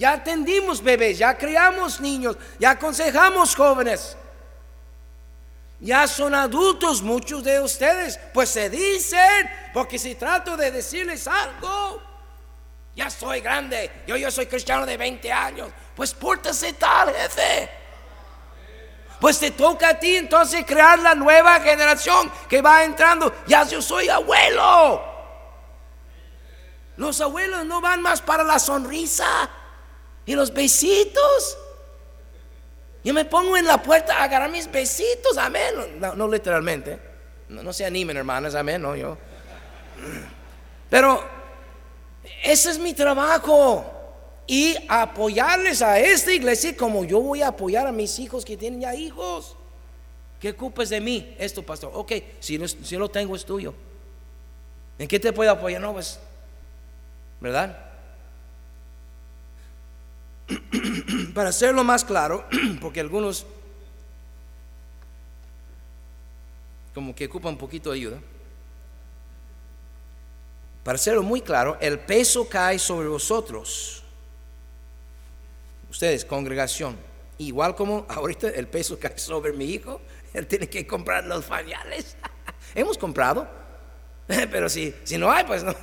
[0.00, 4.16] Ya atendimos bebés, ya criamos niños, ya aconsejamos jóvenes.
[5.78, 12.00] Ya son adultos muchos de ustedes, pues se dicen, porque si trato de decirles algo,
[12.96, 17.68] ya soy grande, yo, yo soy cristiano de 20 años, pues pórtase tal, jefe.
[19.20, 23.34] Pues te toca a ti entonces crear la nueva generación que va entrando.
[23.46, 25.04] Ya yo soy abuelo.
[26.96, 29.50] Los abuelos no van más para la sonrisa
[30.30, 31.58] y los besitos.
[33.02, 35.98] Yo me pongo en la puerta a agarrar mis besitos, amén.
[35.98, 37.00] No, literalmente.
[37.48, 38.80] No, se animen, hermanas, amén.
[38.80, 39.18] No, yo.
[40.88, 41.24] Pero
[42.44, 43.84] ese es mi trabajo.
[44.46, 48.82] Y apoyarles a esta iglesia como yo voy a apoyar a mis hijos que tienen
[48.82, 49.56] ya hijos.
[50.38, 51.34] ¿Qué ocupes de mí?
[51.40, 51.90] Esto, pastor.
[51.92, 53.74] Ok, si, no si lo tengo es tuyo.
[54.96, 55.80] ¿En qué te puedo apoyar?
[55.80, 56.20] No, pues,
[57.40, 57.89] ¿verdad?
[61.34, 62.46] Para hacerlo más claro,
[62.80, 63.46] porque algunos
[66.94, 68.18] como que ocupan un poquito de ayuda.
[70.82, 74.02] Para hacerlo muy claro, el peso cae sobre vosotros.
[75.90, 76.96] Ustedes, congregación.
[77.38, 80.00] Igual como ahorita el peso cae sobre mi hijo,
[80.32, 82.16] él tiene que comprar los pañales.
[82.74, 83.48] Hemos comprado,
[84.26, 85.74] pero si, si no hay, pues no.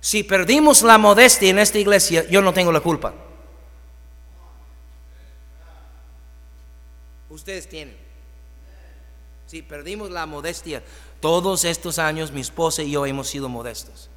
[0.00, 3.14] Si perdimos la modestia en esta iglesia, yo no tengo la culpa.
[7.28, 7.96] Ustedes tienen.
[9.46, 10.82] Si perdimos la modestia,
[11.20, 14.10] todos estos años mi esposa y yo hemos sido modestos.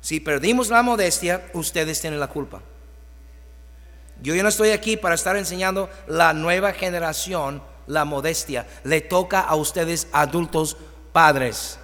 [0.00, 2.62] Si perdimos la modestia, ustedes tienen la culpa.
[4.22, 8.66] Yo ya no estoy aquí para estar enseñando la nueva generación la modestia.
[8.84, 10.76] Le toca a ustedes adultos
[11.16, 11.78] padres.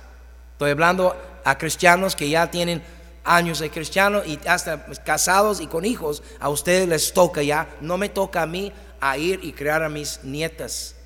[0.52, 2.82] Estoy hablando a cristianos que ya tienen
[3.24, 6.22] años de cristiano y hasta casados y con hijos.
[6.38, 7.66] A ustedes les toca ya.
[7.80, 10.96] No me toca a mí a ir y crear a mis nietas.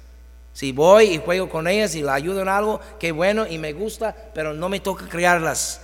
[0.52, 3.72] Si voy y juego con ellas y la ayudo en algo, qué bueno y me
[3.72, 5.80] gusta, pero no me toca criarlas.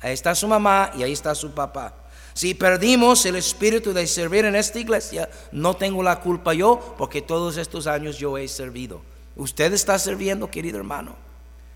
[0.00, 1.94] Ahí está su mamá y ahí está su papá.
[2.34, 7.22] Si perdimos el espíritu de servir en esta iglesia, no tengo la culpa yo, porque
[7.22, 9.02] todos estos años yo he servido.
[9.36, 11.29] ¿Usted está sirviendo, querido hermano?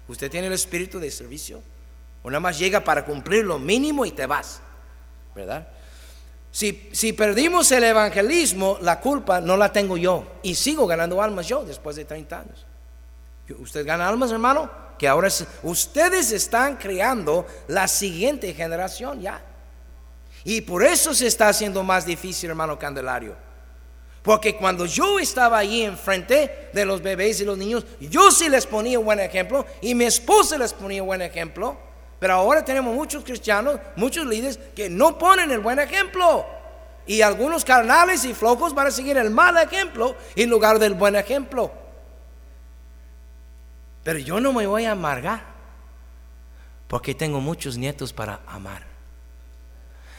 [0.09, 1.63] ¿Usted tiene el espíritu de servicio?
[2.23, 4.61] O nada más llega para cumplir lo mínimo y te vas,
[5.35, 5.69] ¿verdad?
[6.51, 10.25] Si, si perdimos el evangelismo, la culpa no la tengo yo.
[10.43, 12.67] Y sigo ganando almas yo después de 30 años.
[13.59, 14.71] ¿Usted gana almas, hermano?
[14.99, 19.43] Que ahora es- ustedes están creando la siguiente generación ya.
[20.45, 23.35] Y por eso se está haciendo más difícil, hermano Candelario.
[24.25, 28.65] Porque cuando yo estaba ahí enfrente de los bebés y los niños, yo sí les
[28.65, 31.77] ponía buen ejemplo y mi esposa les ponía buen ejemplo.
[32.19, 36.47] Pero ahora tenemos muchos cristianos, muchos líderes que no ponen el buen ejemplo.
[37.07, 41.17] Y algunos carnales y flojos van a seguir el mal ejemplo en lugar del buen
[41.17, 41.71] ejemplo.
[44.05, 45.45] Pero yo no me voy a amargar
[46.89, 48.94] porque tengo muchos nietos para amar.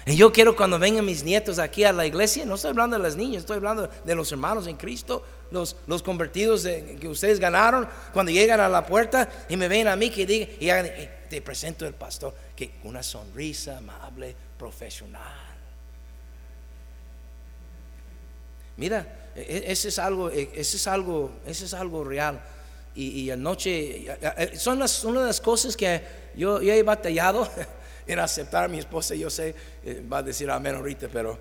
[0.07, 3.01] Y yo quiero cuando vengan mis nietos aquí a la iglesia, no estoy hablando de
[3.01, 7.87] las niñas, estoy hablando de los hermanos en Cristo, los, los convertidos que ustedes ganaron,
[8.13, 11.41] cuando llegan a la puerta y me ven a mí que digan, y "Eh, te
[11.41, 15.23] presento el pastor, que una sonrisa amable, profesional.
[18.77, 22.39] Mira, e- e- ese es algo, e- ese es algo, ese es algo real.
[22.93, 24.05] Y, y anoche,
[24.57, 26.01] son las, una de las cosas que
[26.35, 27.49] yo, yo he batallado
[28.07, 29.15] en aceptar a mi esposa.
[29.15, 31.37] Yo sé, eh, va a decir amén ahorita, pero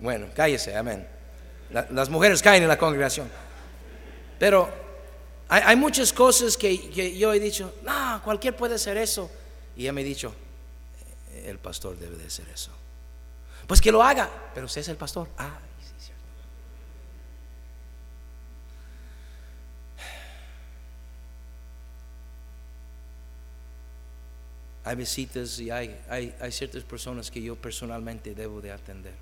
[0.00, 1.06] bueno, cállese, amén.
[1.70, 3.28] La- las mujeres caen en la congregación.
[4.38, 4.68] Pero
[5.48, 9.30] hay, hay muchas cosas que, que yo he dicho, no, cualquier puede hacer eso.
[9.76, 10.34] Y ella me ha dicho,
[11.44, 12.70] el pastor debe de hacer eso.
[13.66, 15.28] Pues que lo haga, pero usted es el pastor.
[15.36, 16.22] Ah, sí, cierto.
[24.88, 29.12] Hay visitas y hay, ciertas personas que yo personalmente debo de atender.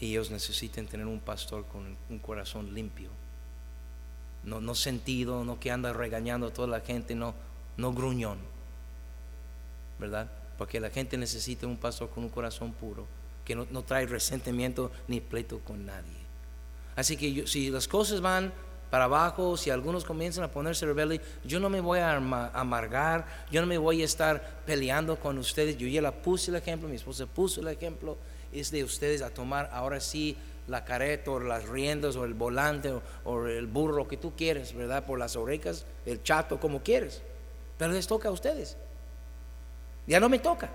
[0.00, 3.10] Y ellos necesitan tener un pastor con un corazón limpio.
[4.42, 7.32] No, no sentido, no que anda regañando a toda la gente, no,
[7.76, 8.38] no gruñón.
[10.00, 10.28] ¿Verdad?
[10.58, 13.06] Porque la gente necesita un pastor con un corazón puro,
[13.44, 16.18] que no, no trae resentimiento ni pleito con nadie.
[16.96, 18.52] Así que si las cosas van
[18.90, 23.60] para abajo, si algunos comienzan a ponerse rebeldes, yo no me voy a amargar, yo
[23.60, 25.76] no me voy a estar peleando con ustedes.
[25.76, 28.16] Yo ya la puse el ejemplo, mi esposa puso el ejemplo,
[28.52, 30.36] es de ustedes a tomar ahora sí
[30.68, 32.92] la careta o las riendas o el volante
[33.24, 35.04] o, el burro que tú quieres, ¿verdad?
[35.04, 37.22] Por las orejas, el chato, como quieres.
[37.76, 38.76] Pero les toca a ustedes.
[40.06, 40.70] Ya no me toca.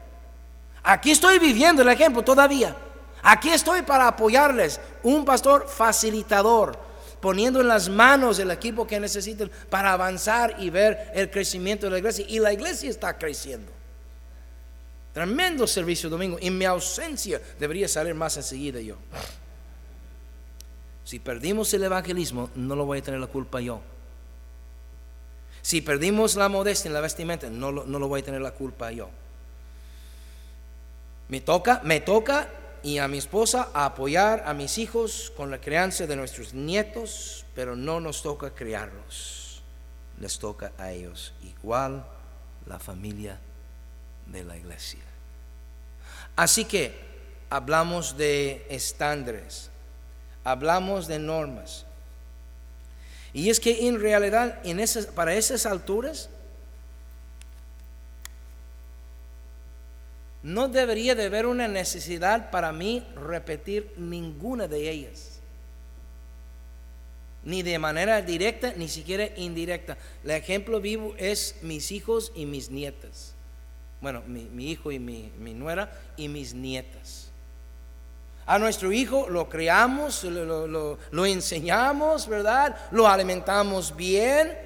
[0.84, 2.76] Aquí estoy viviendo el ejemplo todavía.
[3.22, 4.80] Aquí estoy para apoyarles.
[5.04, 6.78] Un pastor facilitador,
[7.24, 11.92] poniendo en las manos el equipo que necesiten para avanzar y ver el crecimiento de
[11.94, 12.26] la iglesia.
[12.28, 13.72] Y la iglesia está creciendo.
[15.14, 16.38] Tremendo servicio domingo.
[16.42, 18.98] En mi ausencia debería salir más enseguida yo.
[21.06, 23.80] Si perdimos el evangelismo, no lo voy a tener la culpa yo.
[25.62, 28.92] Si perdimos la modestia en la vestimenta, no no lo voy a tener la culpa
[28.92, 29.10] yo.
[31.30, 32.50] Me toca, me toca
[32.84, 37.46] y a mi esposa a apoyar a mis hijos con la crianza de nuestros nietos,
[37.56, 39.64] pero no nos toca criarlos.
[40.20, 42.06] Les toca a ellos igual
[42.68, 43.40] la familia
[44.28, 45.00] de la iglesia.
[46.36, 46.94] Así que
[47.50, 49.70] hablamos de estándares,
[50.44, 51.86] hablamos de normas.
[53.32, 56.30] Y es que en realidad en esas, para esas alturas
[60.44, 65.40] no debería de haber una necesidad para mí repetir ninguna de ellas.
[67.46, 69.98] Ni de manera directa, ni siquiera indirecta.
[70.24, 73.34] El ejemplo vivo es mis hijos y mis nietas.
[74.02, 77.32] Bueno, mi, hijo y mi, nuera y mis nietas.
[78.46, 82.76] A nuestro hijo lo creamos, lo, lo enseñamos, ¿verdad?
[82.92, 84.63] Lo alimentamos bien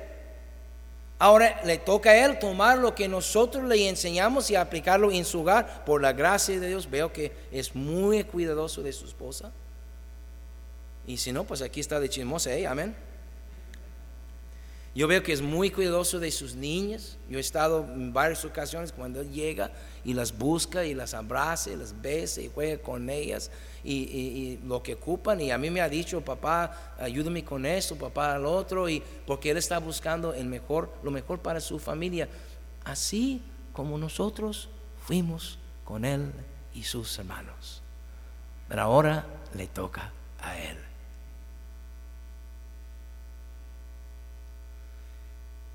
[1.19, 5.41] Ahora le toca a él tomar lo que nosotros le enseñamos y aplicarlo en su
[5.41, 5.83] hogar.
[5.83, 9.51] Por la gracia de Dios veo que es muy cuidadoso de su esposa.
[11.07, 12.67] Y si no, pues aquí está de chismosa, ¿eh?
[12.67, 12.95] amén.
[14.93, 17.17] Yo veo que es muy cuidadoso de sus niñas.
[17.29, 19.71] Yo he estado en varias ocasiones cuando él llega
[20.03, 23.51] y las busca y las abraza y las besa y juega con ellas
[23.87, 25.41] y, lo que ocupan.
[25.41, 29.51] Y a mí me ha dicho, papá, ayúdame con esto, papá al otro, y porque
[29.51, 32.27] él está buscando el mejor, lo mejor para su familia.
[32.83, 33.41] Así
[33.73, 34.69] como nosotros
[35.05, 36.31] fuimos con él
[36.73, 37.81] y sus hermanos.
[38.67, 40.11] Pero ahora le toca
[40.41, 40.77] a él.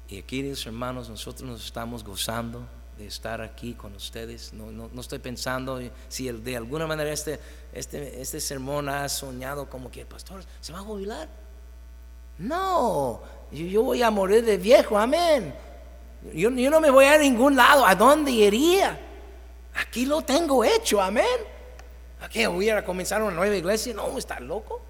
[0.08, 2.66] Y aquí, hermanos, nosotros nos estamos gozando
[3.06, 4.52] estar aquí con ustedes.
[4.52, 7.38] No, no, estoy pensando si de alguna manera este,
[7.72, 11.28] este, este sermón ha soñado como que el pastor se va a jubilar.
[12.38, 15.54] No, yo, voy a morir de viejo, amén.
[16.32, 17.86] Yo, yo, no me voy a ningún lado.
[17.86, 18.98] ¿A dónde iría?
[19.74, 21.24] Aquí lo tengo hecho, amén.
[22.20, 23.94] ¿A qué voy a comenzar una nueva iglesia?
[23.94, 24.80] No, está loco.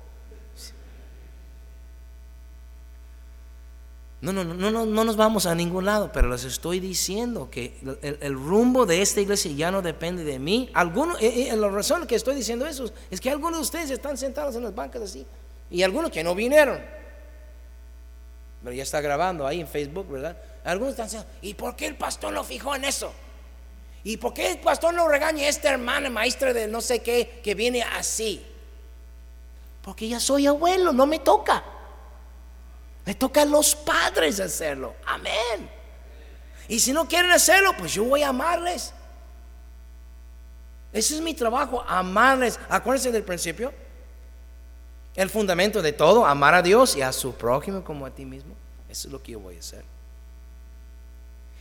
[4.22, 7.76] No, no, no, no, no nos vamos a ningún lado, pero les estoy diciendo que
[8.20, 10.70] el, rumbo de esta iglesia ya no depende de mí.
[10.74, 14.16] Algunos, eh, eh, la razón que estoy diciendo eso es que algunos de ustedes están
[14.16, 15.26] sentados en las bancas así
[15.68, 16.80] y algunos que no vinieron.
[18.62, 20.36] Pero ya está grabando ahí en Facebook, ¿verdad?
[20.62, 23.12] Algunos están diciendo, ¿y por qué el pastor no fijó en eso?
[24.04, 27.40] ¿Y por qué el pastor no regaña a esta hermana maestra de no sé qué
[27.42, 28.46] que viene así?
[29.82, 31.64] Porque ya soy abuelo, no me toca.
[33.05, 34.94] Le toca a los padres hacerlo.
[35.07, 35.68] Amén.
[36.68, 38.92] Y si no quieren hacerlo, pues yo voy a amarles.
[40.92, 42.61] Ese es mi trabajo, amarles.
[42.68, 43.72] Acuérdense del principio.
[45.14, 48.55] El fundamento de todo, amar a Dios y a su prójimo como a ti mismo.
[48.88, 49.84] Eso es lo que yo voy a hacer.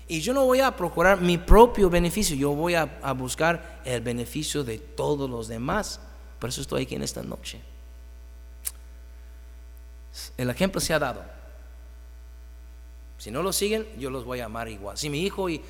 [0.07, 4.01] Y yo no voy a procurar mi propio beneficio, yo voy a, a buscar el
[4.01, 6.01] beneficio de todos los demás.
[6.39, 7.61] Por eso estoy aquí en esta noche.
[10.37, 11.23] El ejemplo se ha dado.
[13.17, 14.97] Si no lo siguen, yo los voy a amar igual.
[14.97, 15.61] Si mi hijo y,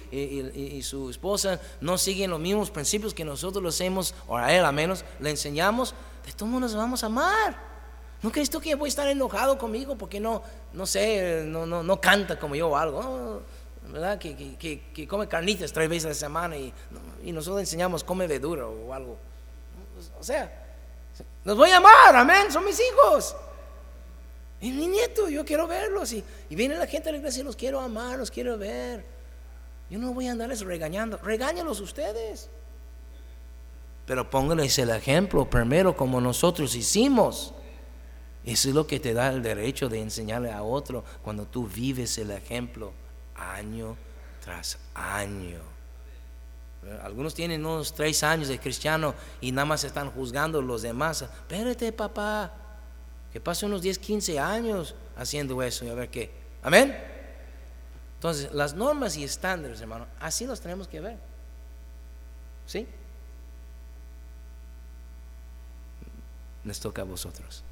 [0.83, 4.73] su esposa no siguen los mismos principios que nosotros los hemos, o a él al
[4.73, 5.93] menos, le enseñamos,
[6.25, 7.71] de todos nos vamos a amar.
[8.21, 11.83] ¿No crees tú que voy a estar enojado conmigo porque no, no sé, no, no,
[11.83, 13.41] no canta como yo o algo?
[13.87, 14.17] ¿verdad?
[14.17, 16.73] Que, que, come carnitas tres veces a la semana y,
[17.23, 19.17] y nosotros enseñamos come verdura o algo.
[20.17, 20.49] O sea,
[21.43, 23.35] los voy a amar, amén, son mis hijos.
[24.61, 26.13] Y mi nieto, yo quiero verlos.
[26.13, 29.03] Y, y viene la gente a la iglesia y los quiero amar, los quiero ver.
[29.89, 32.49] Yo no voy a andarles regañando, regáñalos ustedes.
[34.05, 37.53] Pero pónganles el ejemplo primero como nosotros hicimos.
[38.45, 42.17] Eso es lo que te da el derecho de enseñarle a otro cuando tú vives
[42.17, 42.93] el ejemplo
[43.35, 43.97] año
[44.43, 45.59] tras año.
[47.03, 51.21] Algunos tienen unos tres años de cristiano y nada más están juzgando los demás.
[51.21, 52.51] Espérate, papá,
[53.31, 56.31] que pase unos 10, 15 años haciendo eso y a ver qué.
[56.63, 56.97] Amén.
[58.15, 61.17] Entonces, las normas y estándares, hermano, así los tenemos que ver.
[62.67, 62.87] ¿Sí?
[66.63, 67.63] Les toca a vosotros.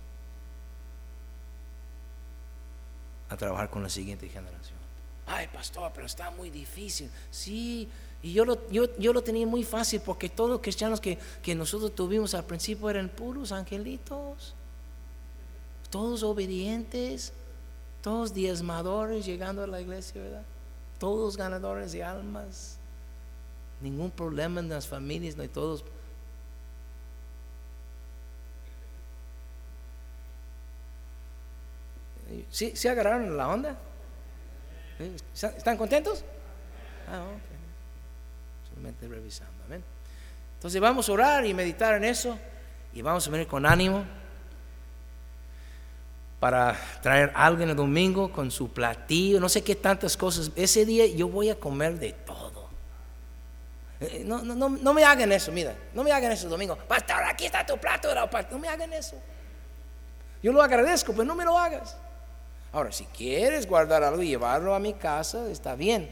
[3.30, 4.78] a trabajar con la siguiente generación.
[5.26, 7.10] Ay, pastor, pero está muy difícil.
[7.30, 7.88] Sí,
[8.24, 11.54] y yo lo, yo, yo lo tenía muy fácil porque todos los cristianos que, que
[11.54, 14.56] nosotros tuvimos al principio eran puros angelitos,
[15.90, 17.34] todos obedientes,
[18.02, 20.44] todos diezmadores llegando a la iglesia, ¿verdad?
[21.00, 22.78] Todos ganadores de almas,
[23.82, 25.84] ningún problema en las familias, no hay todos
[32.52, 33.76] ¿Sí, ¿Sí agarraron la onda?
[35.34, 36.24] ¿Están contentos?
[37.08, 38.70] Ah, ok.
[38.70, 39.64] Solamente revisando.
[39.66, 39.84] Amén.
[40.56, 42.38] Entonces vamos a orar y meditar en eso
[42.94, 44.04] y vamos a venir con ánimo
[46.40, 50.52] para traer a alguien el domingo con su platillo, no sé qué tantas cosas.
[50.56, 52.70] Ese día yo voy a comer de todo.
[54.00, 56.78] Eh, no, no, no, no me hagan eso, mira, no me hagan eso el domingo.
[56.78, 58.10] Pastor, aquí está tu plato,
[58.52, 59.18] no me hagan eso.
[60.42, 61.98] Yo lo agradezco, pero no me lo hagas.
[62.72, 66.10] Ahora, si quieres guardar algo y llevarlo a mi casa, está bien.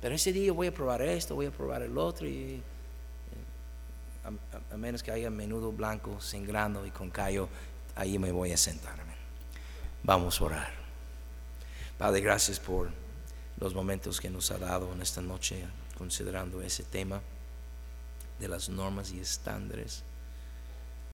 [0.00, 2.62] Pero ese día voy a probar esto, voy a probar el otro, y,
[4.24, 4.30] eh,
[4.72, 7.50] a, menos que haya menudo blanco sin grano y con callo,
[7.96, 9.09] ahí me voy a sentar.
[10.02, 10.72] Vamos a orar.
[11.98, 12.90] Padre, gracias por
[13.58, 15.66] los momentos que nos ha dado en esta noche,
[15.98, 17.20] considerando ese tema
[18.38, 20.02] de las normas y estándares